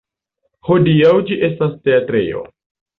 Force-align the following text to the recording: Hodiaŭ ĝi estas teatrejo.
Hodiaŭ 0.69 1.13
ĝi 1.29 1.39
estas 1.51 1.79
teatrejo. 1.87 2.47